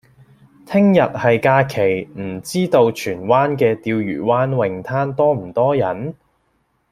[0.65, 6.15] 聽日係假期，唔知道荃灣嘅釣魚灣泳灘多唔多人？